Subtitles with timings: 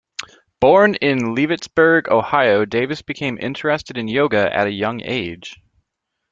[0.59, 5.59] Born in Leavittsburg, Ohio, Davis became interested in yoga at a young age.